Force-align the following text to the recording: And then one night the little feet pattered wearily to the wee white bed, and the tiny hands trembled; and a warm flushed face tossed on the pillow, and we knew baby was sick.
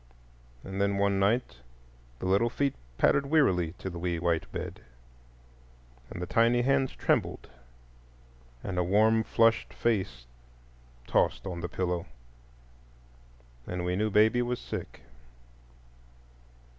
And 0.63 0.81
then 0.81 0.97
one 0.97 1.19
night 1.19 1.57
the 2.17 2.25
little 2.25 2.49
feet 2.49 2.73
pattered 2.97 3.27
wearily 3.27 3.73
to 3.73 3.87
the 3.87 3.99
wee 3.99 4.17
white 4.17 4.51
bed, 4.51 4.79
and 6.09 6.19
the 6.19 6.25
tiny 6.25 6.63
hands 6.63 6.93
trembled; 6.95 7.47
and 8.63 8.79
a 8.79 8.83
warm 8.83 9.21
flushed 9.23 9.71
face 9.71 10.25
tossed 11.05 11.45
on 11.45 11.61
the 11.61 11.69
pillow, 11.69 12.07
and 13.67 13.85
we 13.85 13.95
knew 13.95 14.09
baby 14.09 14.41
was 14.41 14.57
sick. 14.57 15.01